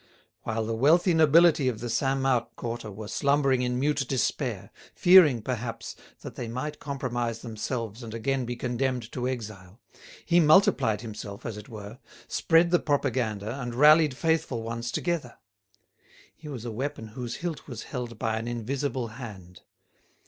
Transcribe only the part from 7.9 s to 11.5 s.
and again be condemned to exile, he multiplied himself,